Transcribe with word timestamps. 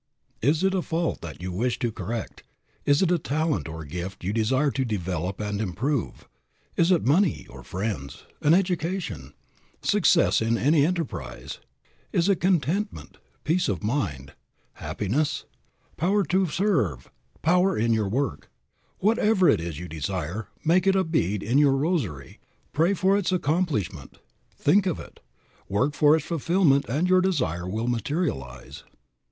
Is 0.41 0.63
it 0.63 0.73
a 0.73 0.81
fault 0.81 1.23
you 1.39 1.51
wish 1.51 1.77
to 1.77 1.91
correct; 1.91 2.41
is 2.87 3.03
it 3.03 3.11
a 3.11 3.19
talent 3.19 3.67
or 3.69 3.85
gift 3.85 4.23
you 4.23 4.33
desire 4.33 4.71
to 4.71 4.83
develop 4.83 5.39
and 5.39 5.61
improve; 5.61 6.27
is 6.75 6.91
it 6.91 7.05
money, 7.05 7.45
or 7.51 7.63
friends, 7.63 8.23
an 8.41 8.55
education, 8.55 9.35
success 9.83 10.41
in 10.41 10.57
any 10.57 10.87
enterprise; 10.87 11.59
is 12.11 12.27
it 12.29 12.41
contentment, 12.41 13.19
peace 13.43 13.69
of 13.69 13.83
mind, 13.83 14.33
happiness, 14.73 15.45
power 15.97 16.23
to 16.23 16.47
serve, 16.47 17.11
power 17.43 17.77
in 17.77 17.93
your 17.93 18.09
work, 18.09 18.49
whatever 18.97 19.47
it 19.47 19.61
is 19.61 19.77
you 19.77 19.87
desire, 19.87 20.47
make 20.65 20.87
it 20.87 20.95
a 20.95 21.03
bead 21.03 21.43
in 21.43 21.59
your 21.59 21.75
rosary, 21.77 22.39
pray 22.73 22.95
for 22.95 23.19
its 23.19 23.31
accomplishment, 23.31 24.17
think 24.57 24.87
of 24.87 24.99
it, 24.99 25.19
work 25.69 25.93
for 25.93 26.15
its 26.15 26.25
fulfillment 26.25 26.85
and 26.89 27.07
your 27.07 27.21
desire 27.21 27.69
will 27.69 27.85
materialize. 27.85 28.83